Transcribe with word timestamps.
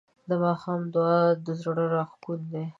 د 0.29 0.31
ماښام 0.43 0.81
دعا 0.93 1.19
د 1.45 1.47
زړه 1.61 1.85
سکون 2.11 2.39
دی. 2.51 2.65